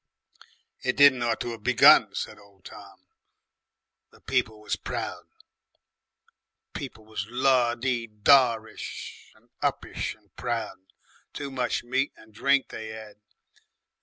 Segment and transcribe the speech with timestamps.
[0.83, 3.05] "It didn't ought to 'ave begun," said old Tom,
[4.09, 5.27] "But people was proud.
[6.73, 10.91] People was la dy da ish and uppish and proud.
[11.33, 13.17] Too much meat and drink they 'ad.